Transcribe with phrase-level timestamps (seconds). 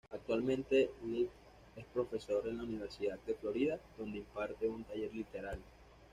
[0.11, 1.29] Actualmente Leavitt
[1.75, 5.61] es profesor en la Universidad de Florida, donde imparte un taller literario.